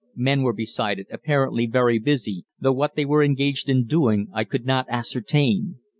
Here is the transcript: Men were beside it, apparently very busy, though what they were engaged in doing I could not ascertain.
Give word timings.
Men 0.15 0.41
were 0.41 0.51
beside 0.51 0.97
it, 0.97 1.05
apparently 1.11 1.67
very 1.67 1.99
busy, 1.99 2.43
though 2.59 2.73
what 2.73 2.95
they 2.95 3.05
were 3.05 3.21
engaged 3.21 3.69
in 3.69 3.85
doing 3.85 4.29
I 4.33 4.45
could 4.45 4.65
not 4.65 4.87
ascertain. 4.89 5.75